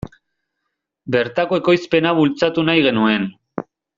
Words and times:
Bertako 1.15 1.59
ekoizpena 1.61 2.15
bultzatu 2.21 2.65
nahi 2.71 2.83
genuen. 2.89 3.31